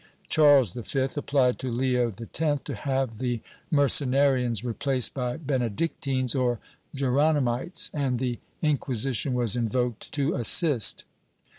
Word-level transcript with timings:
Charles 0.29 0.73
V 0.73 0.99
applied 1.15 1.59
to 1.59 1.69
Leo 1.71 2.11
X 2.11 2.61
to 2.63 2.73
have 2.73 3.19
the 3.19 3.39
Merce 3.69 4.01
narians 4.01 4.63
replaced 4.63 5.13
by 5.13 5.37
Benedictines 5.37 6.33
or 6.33 6.57
Geronimites 6.95 7.91
and 7.93 8.17
the 8.17 8.39
Inquisi 8.63 9.13
tion 9.13 9.35
was 9.35 9.55
invoked 9.55 10.11
to 10.13 10.33
assist. 10.33 11.05